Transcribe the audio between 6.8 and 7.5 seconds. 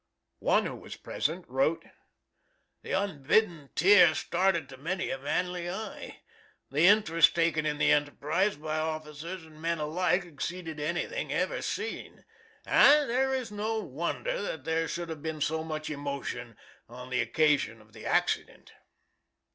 interest